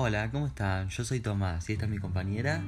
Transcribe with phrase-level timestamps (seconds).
[0.00, 0.88] Hola, ¿cómo están?
[0.90, 2.62] Yo soy Tomás y esta es mi compañera.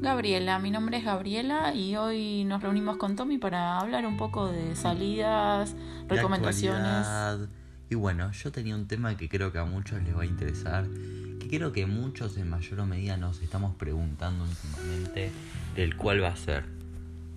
[0.00, 4.50] Gabriela, mi nombre es Gabriela y hoy nos reunimos con Tommy para hablar un poco
[4.50, 5.76] de salidas,
[6.08, 7.06] de recomendaciones.
[7.06, 7.48] actualidad.
[7.88, 10.84] Y bueno, yo tenía un tema que creo que a muchos les va a interesar,
[11.38, 15.30] que creo que muchos en mayor o medida nos estamos preguntando últimamente
[15.76, 16.64] del cuál va a ser.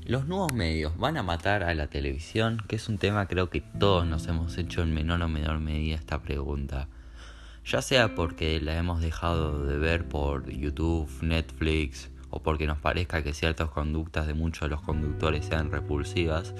[0.03, 3.61] Los nuevos medios van a matar a la televisión, que es un tema creo que
[3.61, 6.87] todos nos hemos hecho en menor o menor medida esta pregunta.
[7.67, 13.23] Ya sea porque la hemos dejado de ver por YouTube, Netflix, o porque nos parezca
[13.23, 16.53] que ciertas conductas de muchos de los conductores sean repulsivas,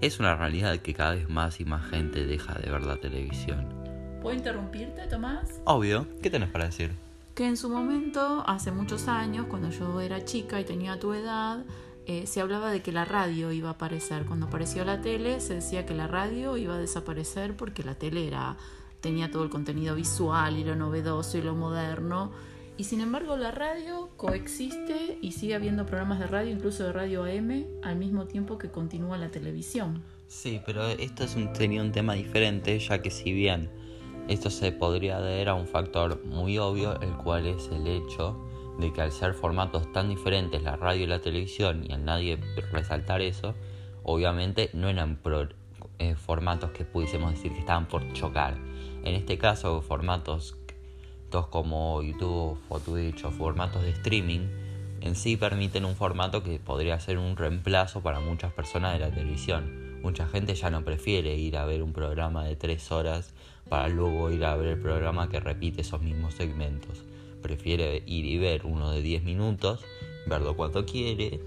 [0.00, 3.68] es una realidad que cada vez más y más gente deja de ver la televisión.
[4.22, 5.60] ¿Puedo interrumpirte, Tomás?
[5.66, 6.92] Obvio, ¿qué tenés para decir?
[7.34, 11.62] Que en su momento, hace muchos años, cuando yo era chica y tenía tu edad,
[12.06, 14.24] eh, se hablaba de que la radio iba a aparecer.
[14.24, 18.26] Cuando apareció la tele, se decía que la radio iba a desaparecer porque la tele
[18.26, 18.56] era,
[19.00, 22.30] tenía todo el contenido visual y lo novedoso y lo moderno.
[22.76, 27.24] Y sin embargo, la radio coexiste y sigue habiendo programas de radio, incluso de radio
[27.24, 30.02] AM, al mismo tiempo que continúa la televisión.
[30.28, 33.70] Sí, pero esto es tenía un tema diferente, ya que si bien
[34.28, 38.38] esto se podría deber a un factor muy obvio, el cual es el hecho
[38.78, 42.36] de que al ser formatos tan diferentes, la radio y la televisión, y a nadie
[42.70, 43.54] resaltar eso,
[44.04, 45.48] obviamente no eran pro-
[45.98, 48.56] eh, formatos que pudiésemos decir que estaban por chocar.
[49.04, 50.56] En este caso, formatos
[51.30, 54.48] tos como YouTube o Twitch o formatos de streaming
[55.00, 59.10] en sí permiten un formato que podría ser un reemplazo para muchas personas de la
[59.10, 60.00] televisión.
[60.02, 63.32] Mucha gente ya no prefiere ir a ver un programa de tres horas
[63.68, 67.04] para luego ir a ver el programa que repite esos mismos segmentos.
[67.42, 69.84] Prefiere ir y ver uno de 10 minutos,
[70.26, 71.40] verlo cuando quiere.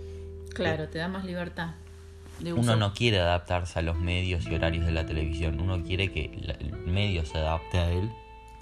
[0.53, 1.75] Claro, te da más libertad.
[2.43, 6.11] De Uno no quiere adaptarse a los medios y horarios de la televisión, uno quiere
[6.11, 6.25] que
[6.59, 8.09] el medio se adapte a él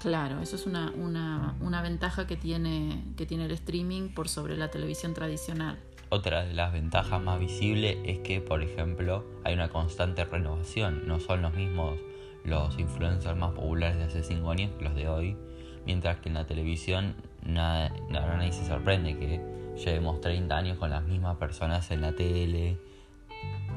[0.00, 4.56] Claro, eso es una, una, una ventaja que tiene, que tiene el streaming por sobre
[4.56, 5.78] la televisión tradicional.
[6.08, 11.06] Otra de las ventajas más visibles es que, por ejemplo, hay una constante renovación.
[11.06, 11.98] No son los mismos
[12.44, 15.36] los influencers más populares de hace 5 años que los de hoy.
[15.84, 19.38] Mientras que en la televisión nada- nadie se sorprende que
[19.84, 22.78] llevemos 30 años con las mismas personas en la tele.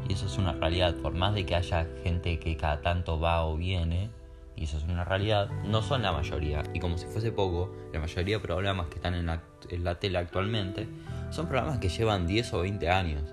[0.07, 0.95] Y eso es una realidad.
[0.95, 4.09] Por más de que haya gente que cada tanto va o viene,
[4.55, 6.63] y eso es una realidad, no son la mayoría.
[6.73, 10.17] Y como si fuese poco, la mayoría de programas que están en la, en tele
[10.17, 10.87] actualmente
[11.31, 13.23] son programas que llevan 10 o 20 años.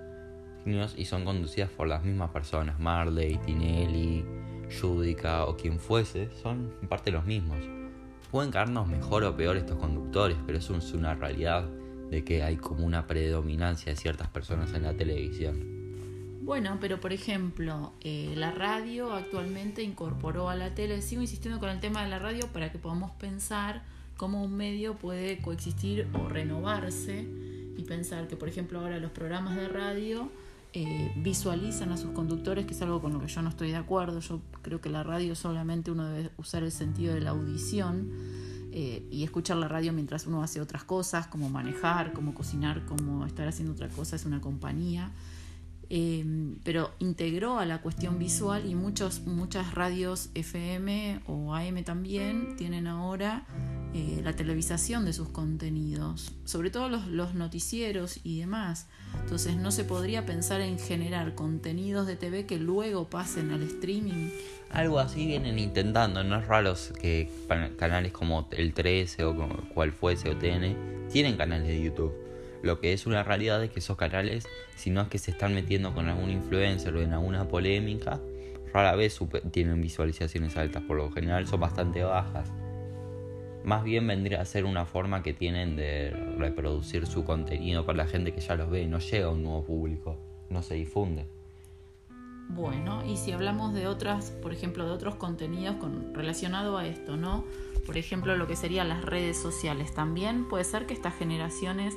[0.67, 2.79] años Y son conducidas por las mismas personas.
[2.79, 4.25] Marley, Tinelli,
[4.81, 7.59] Judica o quien fuese, son en parte los mismos.
[8.31, 11.65] Pueden caernos mejor o peor estos conductores, pero eso es una realidad
[12.11, 15.80] de que hay como una predominancia de ciertas personas en la televisión.
[16.43, 21.69] Bueno, pero por ejemplo, eh, la radio actualmente incorporó a la tele, sigo insistiendo con
[21.69, 23.83] el tema de la radio para que podamos pensar
[24.17, 27.27] cómo un medio puede coexistir o renovarse
[27.77, 30.31] y pensar que, por ejemplo, ahora los programas de radio
[30.73, 33.77] eh, visualizan a sus conductores, que es algo con lo que yo no estoy de
[33.77, 34.21] acuerdo.
[34.21, 38.11] Yo creo que la radio solamente uno debe usar el sentido de la audición
[38.73, 43.27] eh, y escuchar la radio mientras uno hace otras cosas, como manejar, como cocinar, como
[43.27, 45.11] estar haciendo otra cosa, es una compañía.
[45.93, 46.25] Eh,
[46.63, 52.87] pero integró a la cuestión visual y muchos, muchas radios FM o AM también tienen
[52.87, 53.45] ahora
[53.93, 58.87] eh, la televisación de sus contenidos, sobre todo los, los noticieros y demás.
[59.21, 64.31] Entonces no se podría pensar en generar contenidos de TV que luego pasen al streaming.
[64.71, 67.29] Algo así vienen intentando, no es raro que
[67.77, 72.13] canales como el 13 o como cual fuese o TN tienen canales de YouTube.
[72.63, 75.55] Lo que es una realidad es que esos canales, si no es que se están
[75.55, 78.21] metiendo con algún influencer o en alguna polémica,
[78.73, 79.19] rara vez
[79.51, 82.53] tienen visualizaciones altas, por lo general son bastante bajas.
[83.65, 88.07] Más bien vendría a ser una forma que tienen de reproducir su contenido para la
[88.07, 90.17] gente que ya los ve, no llega a un nuevo público,
[90.49, 91.27] no se difunde.
[92.49, 97.17] Bueno, y si hablamos de otras, por ejemplo, de otros contenidos con, relacionado a esto,
[97.17, 97.45] ¿no?
[97.87, 99.95] Por ejemplo, lo que serían las redes sociales.
[99.95, 101.97] También puede ser que estas generaciones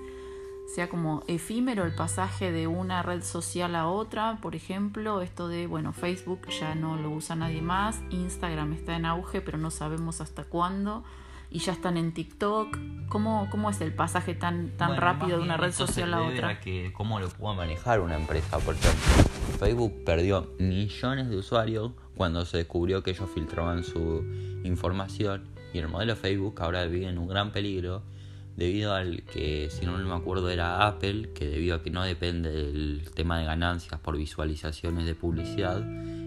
[0.67, 4.39] sea como efímero el pasaje de una red social a otra.
[4.41, 9.05] Por ejemplo, esto de, bueno, Facebook ya no lo usa nadie más, Instagram está en
[9.05, 11.03] auge, pero no sabemos hasta cuándo.
[11.51, 12.79] Y ya están en TikTok.
[13.09, 16.59] ¿Cómo, cómo es el pasaje tan, tan Bueno, rápido de una red social a otra?
[16.59, 18.57] que cómo lo pudo manejar una empresa.
[18.57, 19.23] Por ejemplo,
[19.59, 24.23] Facebook perdió millones de usuarios cuando se descubrió que ellos filtraban su
[24.63, 25.47] información.
[25.73, 28.01] Y el modelo Facebook ahora vive en un gran peligro
[28.55, 32.51] debido al que, si no me acuerdo, era Apple, que debido a que no depende
[32.51, 35.83] del tema de ganancias por visualizaciones de publicidad,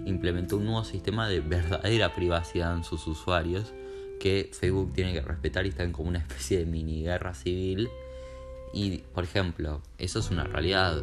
[0.07, 3.73] implementó un nuevo sistema de verdadera privacidad en sus usuarios
[4.19, 7.89] que Facebook tiene que respetar y están como una especie de mini guerra civil.
[8.73, 11.03] Y, por ejemplo, eso es una realidad.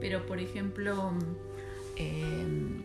[0.00, 1.12] Pero, por ejemplo,
[1.96, 2.82] eh,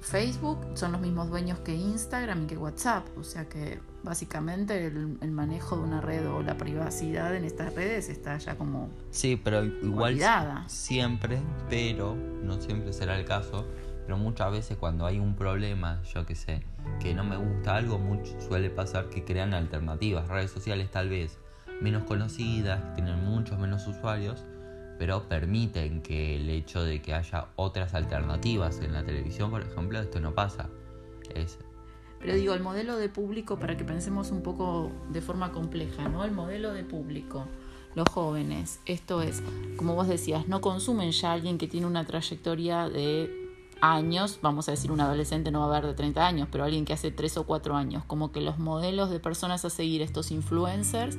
[0.00, 3.06] Facebook son los mismos dueños que Instagram y que WhatsApp.
[3.16, 7.74] O sea que básicamente el, el manejo de una red o la privacidad en estas
[7.74, 8.88] redes está ya como...
[9.10, 10.68] Sí, pero igual Olvidada.
[10.68, 11.38] siempre,
[11.68, 13.66] pero no siempre será el caso.
[14.04, 16.62] Pero muchas veces cuando hay un problema, yo que sé,
[16.98, 20.26] que no me gusta algo, mucho, suele pasar que crean alternativas.
[20.28, 21.38] Redes sociales tal vez
[21.82, 24.42] menos conocidas, que tienen muchos menos usuarios,
[24.98, 30.00] pero permiten que el hecho de que haya otras alternativas en la televisión, por ejemplo,
[30.00, 30.70] esto no pasa.
[31.34, 31.58] Es,
[32.20, 36.24] Pero digo, el modelo de público, para que pensemos un poco de forma compleja, ¿no?
[36.24, 37.46] El modelo de público,
[37.94, 39.42] los jóvenes, esto es,
[39.76, 43.48] como vos decías, no consumen ya alguien que tiene una trayectoria de
[43.80, 46.84] años, vamos a decir un adolescente no va a haber de 30 años, pero alguien
[46.84, 50.30] que hace 3 o 4 años, como que los modelos de personas a seguir, estos
[50.30, 51.16] influencers,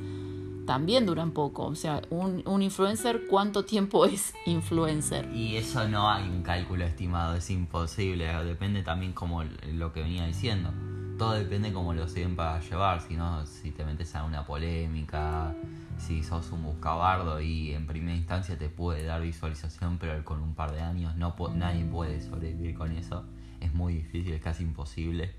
[0.65, 1.65] también duran poco.
[1.65, 5.27] O sea, un, un influencer, ¿cuánto tiempo es influencer?
[5.33, 8.27] Y eso no hay un cálculo estimado, es imposible.
[8.43, 10.71] Depende también como lo que venía diciendo.
[11.19, 13.01] Todo depende cómo lo siguen para llevar.
[13.01, 15.53] Si no, si te metes a una polémica,
[15.97, 20.55] si sos un buscabardo y en primera instancia te puede dar visualización, pero con un
[20.55, 23.25] par de años no nadie puede sobrevivir con eso.
[23.59, 25.35] Es muy difícil, es casi imposible.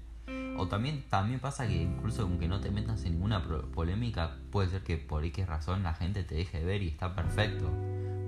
[0.58, 3.42] O también, también pasa que incluso aunque no te metas en ninguna
[3.74, 7.14] polémica, puede ser que por X razón la gente te deje de ver y está
[7.14, 7.70] perfecto.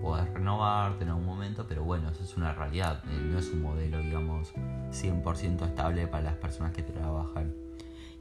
[0.03, 3.03] Podés renovarte en algún momento, pero bueno, eso es una realidad.
[3.09, 4.53] eh, No es un modelo, digamos,
[4.91, 7.55] 100% estable para las personas que trabajan.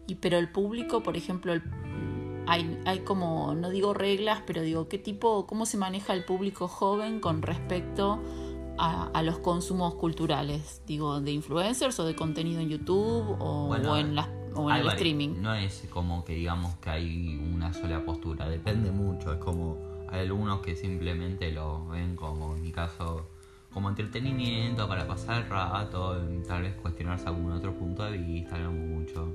[0.08, 1.64] Y pero el público, por ejemplo, el-
[2.48, 6.68] hay, hay como, no digo reglas, pero digo, ¿qué tipo, cómo se maneja el público
[6.68, 8.20] joven con respecto
[8.78, 10.82] a, a los consumos culturales?
[10.88, 14.78] Digo, ¿de influencers o de contenido en YouTube o, Bueno, o en, las, o en
[14.78, 15.42] el streaming?
[15.42, 19.32] No es como que digamos que hay una sola postura, depende mucho.
[19.34, 19.78] Es como
[20.12, 23.28] hay algunos que simplemente lo ven como, en mi caso,
[23.74, 28.72] como entretenimiento para pasar el rato, tal vez cuestionarse algún otro punto de vista, no
[28.72, 29.34] mucho.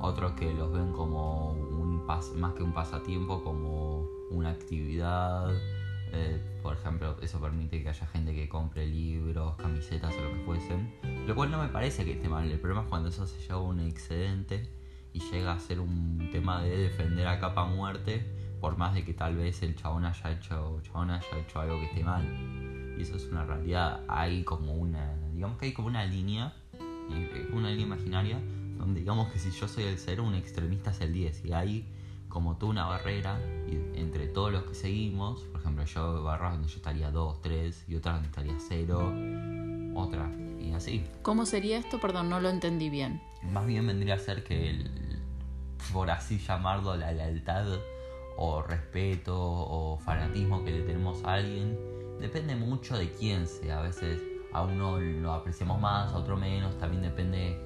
[0.00, 5.52] Otros que los ven como un más que un pasatiempo, como una actividad.
[6.12, 10.44] Eh, por ejemplo, eso permite que haya gente que compre libros, camisetas o lo que
[10.44, 10.94] fuesen.
[11.26, 12.48] Lo cual no me parece que esté mal.
[12.50, 14.68] El problema es cuando eso se lleva a un excedente
[15.12, 18.24] y llega a ser un tema de defender a capa muerte,
[18.60, 21.86] por más de que tal vez el chabón haya hecho, chabón haya hecho algo que
[21.86, 22.24] esté mal.
[22.98, 24.02] Y eso es una realidad.
[24.08, 26.54] Hay como una, digamos que hay como una línea,
[27.10, 28.40] eh, una línea imaginaria,
[28.78, 31.44] donde digamos que si yo soy el 0, un extremista es el 10.
[31.44, 31.88] Y hay
[32.28, 35.42] como toda una barrera y entre todos los que seguimos.
[35.42, 39.12] Por ejemplo, yo barras donde yo estaría 2, 3 y otras donde estaría 0,
[39.94, 40.30] otra.
[40.58, 41.04] Y así.
[41.22, 42.00] ¿Cómo sería esto?
[42.00, 43.22] Perdón, no lo entendí bien.
[43.42, 44.90] Más bien vendría a ser que, el,
[45.92, 47.66] por así llamarlo, la lealtad
[48.36, 51.78] o respeto o fanatismo que le tenemos a alguien
[52.20, 53.80] depende mucho de quién sea.
[53.80, 54.22] A veces
[54.52, 56.76] a uno lo apreciamos más, a otro menos.
[56.78, 57.60] También depende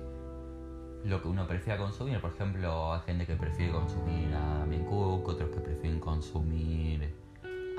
[1.04, 2.20] lo que uno prefiera consumir.
[2.20, 7.14] Por ejemplo, hay gente que prefiere consumir a Ben Cook, otros que prefieren consumir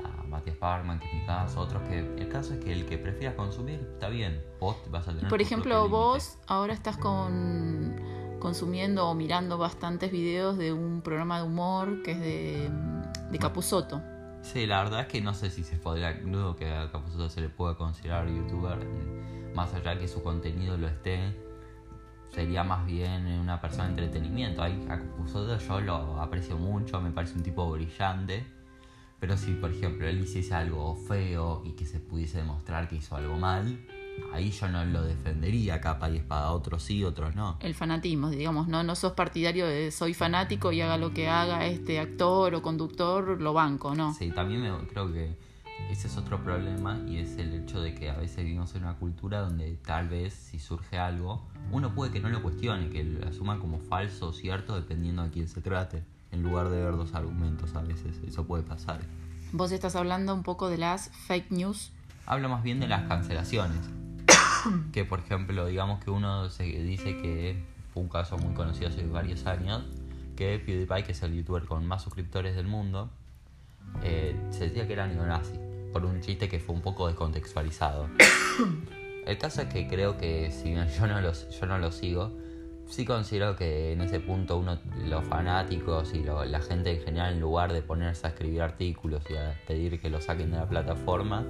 [0.04, 1.60] a Matías Parman, que es mi caso.
[1.60, 1.98] Otros que.
[1.98, 4.42] El caso es que el que prefieras consumir está bien.
[4.58, 5.28] Vos vas a tener.
[5.28, 7.96] Por ejemplo, vos ahora estás con,
[8.40, 12.70] consumiendo o mirando bastantes videos de un programa de humor que es de,
[13.30, 14.02] de Capuzoto.
[14.42, 17.40] Sí, la verdad es que no sé si se podría, dudo que a Capuzotto se
[17.40, 18.78] le pueda considerar youtuber,
[19.54, 21.36] más allá que su contenido lo esté,
[22.30, 24.62] sería más bien una persona de entretenimiento.
[24.62, 28.44] Ahí a Capuzotto yo lo aprecio mucho, me parece un tipo brillante,
[29.20, 33.14] pero si por ejemplo él hiciese algo feo y que se pudiese demostrar que hizo
[33.16, 33.86] algo mal,
[34.32, 37.56] ahí yo no lo defendería capa y espada, otros sí, otros no.
[37.60, 41.66] El fanatismo, digamos, no, no sos partidario de soy fanático y haga lo que haga
[41.66, 44.14] este actor o conductor, lo banco, ¿no?
[44.14, 45.36] Sí, también me, creo que
[45.90, 48.94] ese es otro problema y es el hecho de que a veces vivimos en una
[48.94, 53.26] cultura donde tal vez si surge algo, uno puede que no lo cuestione, que lo
[53.26, 57.14] asuma como falso o cierto dependiendo de quién se trate, en lugar de ver dos
[57.14, 59.00] argumentos a veces, eso puede pasar.
[59.52, 61.90] Vos estás hablando un poco de las fake news.
[62.26, 63.80] Hablo más bien de las cancelaciones,
[64.92, 67.62] que por ejemplo, digamos que uno se dice que
[67.92, 69.82] fue un caso muy conocido hace varios años,
[70.36, 73.10] que PewDiePie, que es el youtuber con más suscriptores del mundo,
[74.02, 75.58] eh, se decía que era neonazi,
[75.92, 78.08] por un chiste que fue un poco descontextualizado.
[79.26, 82.32] El caso es que creo que si bien yo no lo, yo no lo sigo,
[82.88, 87.34] sí considero que en ese punto uno, los fanáticos y lo- la gente en general,
[87.34, 90.68] en lugar de ponerse a escribir artículos y a pedir que lo saquen de la
[90.68, 91.44] plataforma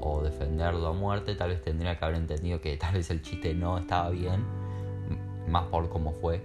[0.00, 3.54] o defenderlo a muerte, tal vez tendría que haber entendido que tal vez el chiste
[3.54, 4.44] no estaba bien,
[5.48, 6.42] más por cómo fue.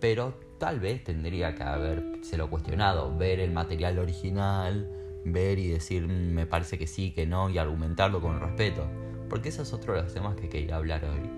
[0.00, 4.88] pero tal vez tendría que lo cuestionado, ver el material original,
[5.24, 8.86] ver y decir mm, me parece que sí, que no, y argumentarlo con respeto.
[9.28, 11.30] Porque ese es otro de los temas que quería hablar hoy.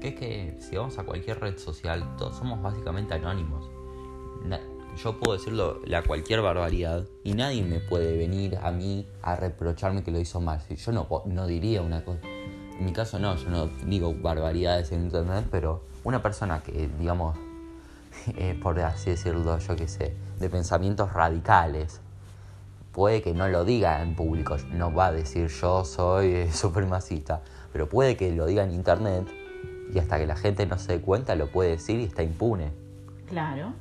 [0.00, 3.70] Que es que si vamos a cualquier red social, todos somos básicamente anónimos.
[5.02, 10.02] Yo puedo decirlo a cualquier barbaridad y nadie me puede venir a mí a reprocharme
[10.02, 10.60] que lo hizo mal.
[10.68, 12.20] Yo no, no diría una cosa.
[12.78, 17.36] En mi caso no, yo no digo barbaridades en internet, pero una persona que, digamos,
[18.36, 22.00] eh, por así decirlo, yo qué sé, de pensamientos radicales,
[22.92, 27.42] puede que no lo diga en público, no va a decir yo soy eh, supremacista,
[27.72, 29.28] pero puede que lo diga en internet
[29.94, 32.72] y hasta que la gente no se dé cuenta lo puede decir y está impune.
[33.28, 33.72] Claro.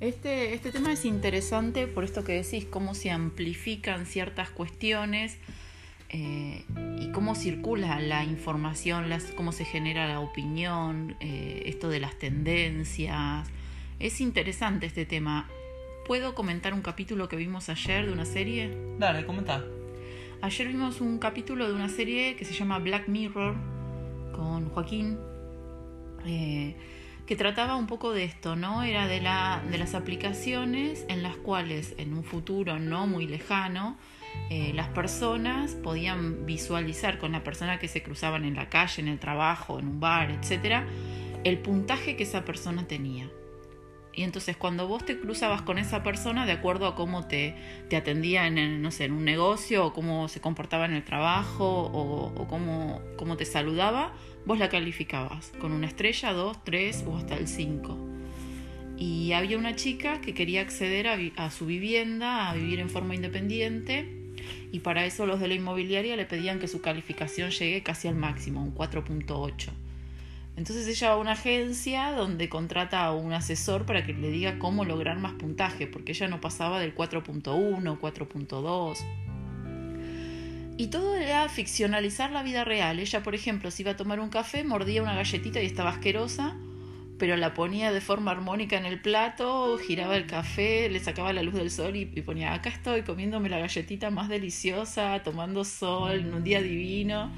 [0.00, 5.36] Este, este tema es interesante por esto que decís, cómo se amplifican ciertas cuestiones
[6.08, 6.64] eh,
[6.98, 12.18] y cómo circula la información, las, cómo se genera la opinión, eh, esto de las
[12.18, 13.46] tendencias.
[13.98, 15.50] Es interesante este tema.
[16.06, 18.74] ¿Puedo comentar un capítulo que vimos ayer de una serie?
[18.98, 19.62] Dale, comenta.
[20.40, 23.54] Ayer vimos un capítulo de una serie que se llama Black Mirror
[24.34, 25.18] con Joaquín,
[26.24, 26.74] eh,
[27.30, 28.82] que trataba un poco de esto, ¿no?
[28.82, 33.96] Era de, la, de las aplicaciones en las cuales en un futuro no muy lejano
[34.50, 39.06] eh, las personas podían visualizar con la persona que se cruzaban en la calle, en
[39.06, 40.88] el trabajo, en un bar, etcétera,
[41.44, 43.30] el puntaje que esa persona tenía.
[44.12, 47.54] Y entonces cuando vos te cruzabas con esa persona, de acuerdo a cómo te,
[47.88, 51.90] te atendía en, no sé, en un negocio, o cómo se comportaba en el trabajo,
[51.92, 54.12] o, cómo, cómo, te saludaba,
[54.46, 57.96] vos la calificabas con una estrella, dos, tres o hasta el cinco.
[58.96, 64.34] Y había una chica que quería acceder a, su vivienda, a vivir en forma independiente,
[64.72, 68.16] y para eso los de la inmobiliaria le pedían que su calificación llegue casi al
[68.16, 69.70] máximo, un 4.8.
[70.56, 74.58] Entonces ella va a una agencia donde contrata a un asesor para que le diga
[74.58, 78.98] cómo lograr más puntaje, porque ella no pasaba del 4.1, 4.2.
[80.80, 83.00] Y todo era ficcionalizar la vida real.
[83.00, 86.56] Ella, por ejemplo, si iba a tomar un café, mordía una galletita y estaba asquerosa,
[87.18, 91.42] pero la ponía de forma armónica en el plato, giraba el café, le sacaba la
[91.42, 96.32] luz del sol y, ponía, acá estoy comiéndome la galletita más deliciosa, tomando sol, en
[96.32, 97.30] un día divino.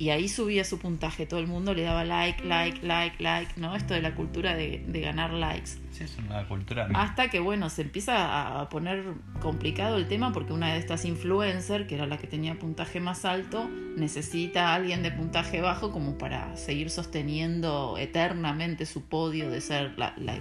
[0.00, 3.76] Y ahí subía su puntaje, todo el mundo le daba like, like, like, like, ¿no?
[3.76, 5.72] Esto de la cultura de, ganar likes.
[5.90, 6.88] Sí, es una cultura.
[6.94, 9.04] Hasta que, bueno, se empieza a poner
[9.42, 13.26] complicado el tema porque una de estas influencers, que era la que tenía puntaje más
[13.26, 19.60] alto, necesita a alguien de puntaje bajo como para seguir sosteniendo eternamente su podio de
[19.60, 20.38] ser la, la,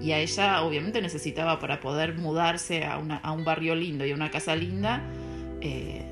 [0.00, 4.12] Y a ella, obviamente, necesitaba para poder mudarse a, una, a un barrio lindo y
[4.12, 5.02] a una casa linda.
[5.60, 6.11] Eh,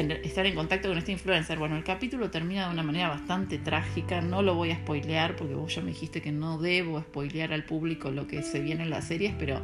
[0.00, 1.58] estar en contacto con este influencer.
[1.58, 5.54] Bueno, el capítulo termina de una manera bastante trágica, no lo voy a spoilear porque
[5.54, 8.90] vos ya me dijiste que no debo spoilear al público lo que se viene en
[8.90, 9.60] las series, pero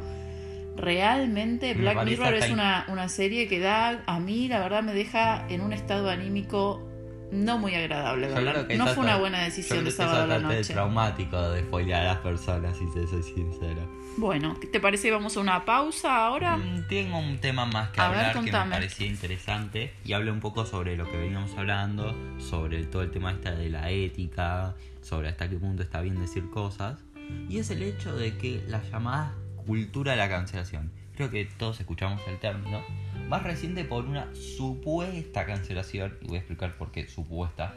[0.77, 5.45] realmente Black Mirror es una, una serie que da, a mí la verdad me deja
[5.49, 6.88] en un estado anímico
[7.31, 8.67] no muy agradable, ¿verdad?
[8.75, 10.73] No fue una buena decisión de sábado a la noche.
[10.73, 13.99] traumático de spoilear a las personas, si te soy sincero.
[14.17, 16.57] Bueno, ¿te parece vamos a una pausa ahora?
[16.57, 20.65] Mm, tengo un tema más que hablar que me parecía interesante y habla un poco
[20.65, 25.49] sobre lo que veníamos hablando, sobre todo el tema esta de la ética, sobre hasta
[25.49, 26.99] qué punto está bien decir cosas,
[27.47, 29.33] y es el hecho de que la llamada
[29.65, 32.81] cultura de la cancelación, creo que todos escuchamos el término,
[33.29, 37.75] más reciente por una supuesta cancelación, y voy a explicar por qué supuesta,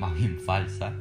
[0.00, 0.94] más bien falsa,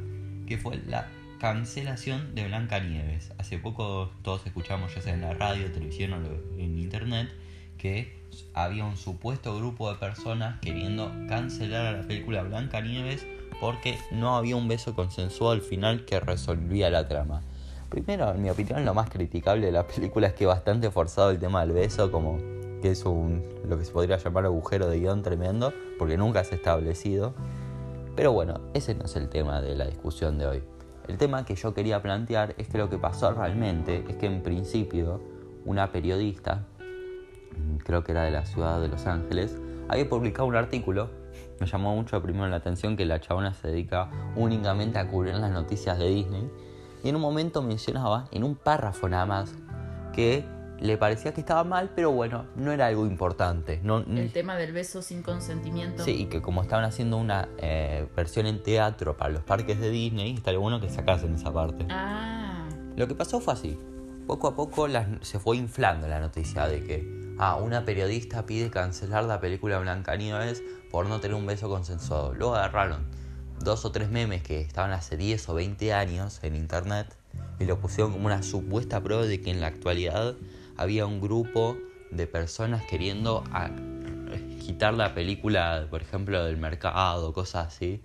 [0.45, 1.07] que fue la
[1.39, 3.31] cancelación de Blanca Nieves.
[3.37, 7.29] Hace poco todos escuchamos, ya sea en la radio, televisión o en internet,
[7.77, 8.21] que
[8.53, 13.25] había un supuesto grupo de personas queriendo cancelar a la película Blanca Nieves
[13.61, 17.41] porque no había un beso consensuado al final que resolvía la trama.
[17.89, 21.39] Primero, en mi opinión, lo más criticable de la película es que bastante forzado el
[21.39, 22.52] tema del beso, como
[22.83, 26.55] que es un, lo que se podría llamar agujero de guion tremendo, porque nunca se
[26.55, 27.33] ha establecido.
[28.13, 30.63] Pero bueno, ese no es el tema de la discusión de hoy.
[31.07, 34.43] El tema que yo quería plantear es que lo que pasó realmente es que en
[34.43, 35.21] principio
[35.63, 36.65] una periodista,
[37.85, 41.09] creo que era de la ciudad de Los Ángeles, había publicado un artículo.
[41.61, 45.51] Me llamó mucho primero la atención que la chabona se dedica únicamente a cubrir las
[45.51, 46.51] noticias de Disney.
[47.01, 49.55] Y en un momento mencionaba, en un párrafo nada más,
[50.11, 50.43] que
[50.79, 53.79] le parecía que estaba mal, pero bueno, no era algo importante.
[53.83, 56.03] No, el tema del beso sin consentimiento.
[56.03, 59.89] Sí, y que como estaban haciendo una eh, versión en teatro para los parques de
[59.89, 61.85] Disney, estaría bueno que sacasen esa parte.
[61.89, 62.67] Ah.
[62.95, 63.79] Lo que pasó fue así.
[64.27, 64.87] Poco a poco
[65.21, 70.63] se fue inflando la noticia de que ah, una periodista pide cancelar la película Blancanieves
[70.91, 72.33] por no tener un beso consensuado.
[72.33, 73.05] Luego agarraron
[73.63, 77.07] dos o tres memes que estaban hace 10 o 20 años en internet
[77.59, 80.35] y lo pusieron como una supuesta prueba de que en la actualidad
[80.77, 81.77] había un grupo
[82.11, 83.43] de personas queriendo
[84.61, 88.01] quitar la película, por ejemplo, del mercado, cosas así.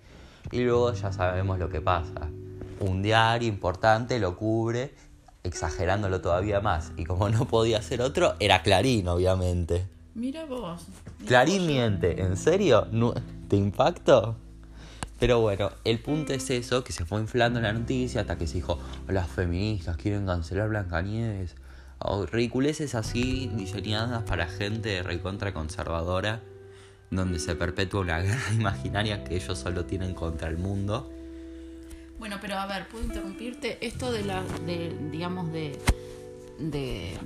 [0.51, 2.29] Y luego ya sabemos lo que pasa.
[2.79, 4.93] Un diario importante lo cubre,
[5.43, 6.91] exagerándolo todavía más.
[6.97, 9.87] Y como no podía ser otro, era Clarín, obviamente.
[10.15, 10.87] Mira vos.
[11.25, 12.87] Clarín miente, ¿en serio?
[13.47, 14.35] ¿Te impacto?
[15.19, 18.55] Pero bueno, el punto es eso, que se fue inflando la noticia hasta que se
[18.55, 21.55] dijo, las feministas quieren cancelar Blancanieves.
[21.99, 26.41] O ridiculeces así diseñadas para gente recontra conservadora,
[27.11, 31.11] donde se perpetúa una guerra imaginaria que ellos solo tienen contra el mundo.
[32.17, 33.85] Bueno, pero a ver, puedo interrumpirte.
[33.85, 34.43] Esto de la,
[35.11, 35.79] digamos, de,
[36.59, 37.17] de,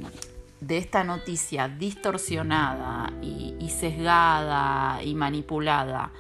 [0.59, 6.11] de esta noticia distorsionada y sesgada y manipulada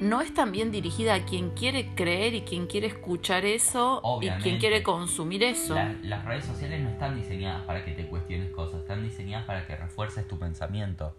[0.00, 4.58] no es también dirigida a quien quiere creer y quien quiere escuchar eso y quien
[4.58, 5.74] quiere consumir eso.
[6.02, 9.76] las redes sociales no están diseñadas para que te cuestiones cosas, están diseñadas para que
[9.76, 11.14] refuerces tu pensamiento.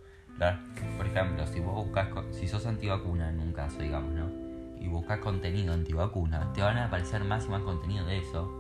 [0.97, 4.29] Por ejemplo, si vos buscas, si sos antivacuna en un caso, digamos, ¿no?
[4.79, 8.51] Y buscas contenido antivacuna, te van a aparecer más y más contenido de eso.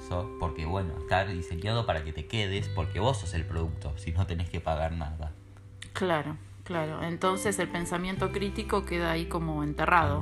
[0.00, 0.30] eso.
[0.40, 4.26] Porque bueno, está diseñado para que te quedes porque vos sos el producto, si no
[4.26, 5.32] tenés que pagar nada.
[5.92, 6.38] Claro.
[6.66, 10.20] Claro, entonces el pensamiento crítico queda ahí como enterrado.